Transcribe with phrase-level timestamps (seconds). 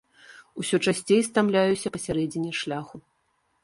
[0.63, 2.97] Усё часцей стамляюся пасярэдзіне шляху.